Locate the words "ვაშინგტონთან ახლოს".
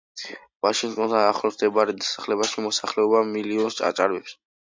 0.65-1.57